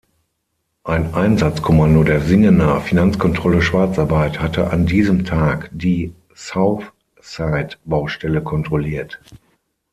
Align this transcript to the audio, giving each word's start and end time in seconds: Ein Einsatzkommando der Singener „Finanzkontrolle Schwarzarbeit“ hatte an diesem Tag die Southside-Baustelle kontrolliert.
Ein 0.83 1.13
Einsatzkommando 1.13 2.03
der 2.03 2.21
Singener 2.21 2.81
„Finanzkontrolle 2.81 3.61
Schwarzarbeit“ 3.61 4.39
hatte 4.41 4.71
an 4.71 4.87
diesem 4.87 5.25
Tag 5.25 5.69
die 5.71 6.15
Southside-Baustelle 6.33 8.41
kontrolliert. 8.41 9.21